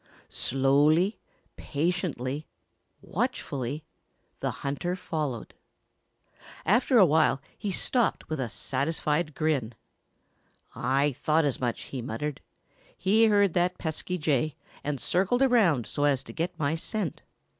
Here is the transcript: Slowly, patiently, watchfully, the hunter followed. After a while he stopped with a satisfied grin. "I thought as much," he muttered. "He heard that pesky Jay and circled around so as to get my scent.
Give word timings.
Slowly, 0.29 1.19
patiently, 1.57 2.47
watchfully, 3.03 3.83
the 4.39 4.49
hunter 4.65 4.95
followed. 4.95 5.53
After 6.65 6.97
a 6.97 7.05
while 7.05 7.39
he 7.55 7.69
stopped 7.69 8.27
with 8.27 8.39
a 8.39 8.49
satisfied 8.49 9.35
grin. 9.35 9.75
"I 10.73 11.11
thought 11.11 11.45
as 11.45 11.59
much," 11.59 11.81
he 11.83 12.01
muttered. 12.01 12.41
"He 12.97 13.25
heard 13.25 13.53
that 13.53 13.77
pesky 13.77 14.17
Jay 14.17 14.55
and 14.83 14.99
circled 14.99 15.43
around 15.43 15.85
so 15.85 16.05
as 16.05 16.23
to 16.23 16.33
get 16.33 16.57
my 16.57 16.73
scent. 16.73 17.21